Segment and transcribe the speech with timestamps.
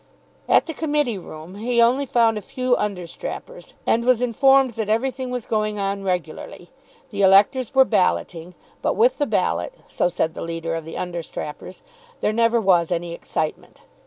[0.49, 5.29] At the committee room he only found a few understrappers, and was informed that everything
[5.29, 6.71] was going on regularly.
[7.11, 11.81] The electors were balloting; but with the ballot, so said the leader of the understrappers,
[12.19, 13.83] there never was any excitement.